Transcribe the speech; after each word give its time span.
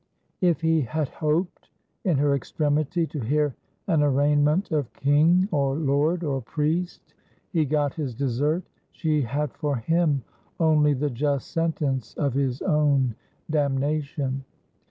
If 0.41 0.61
he 0.61 0.81
had 0.81 1.09
hoped, 1.09 1.69
in 2.05 2.17
her 2.17 2.33
extremity, 2.33 3.05
to 3.05 3.19
hear 3.19 3.53
an 3.85 4.01
arraign 4.01 4.43
ment 4.43 4.71
of 4.71 4.91
king, 4.93 5.47
or 5.51 5.75
lord, 5.75 6.23
or 6.23 6.41
priest, 6.41 7.13
he 7.51 7.65
got 7.65 7.93
his 7.93 8.15
desert; 8.15 8.63
she 8.91 9.21
had 9.21 9.53
for 9.53 9.75
him 9.75 10.23
only 10.59 10.95
the 10.95 11.11
just 11.11 11.51
sentence 11.51 12.15
of 12.15 12.33
his 12.33 12.63
own 12.63 13.13
damnation. 13.51 14.43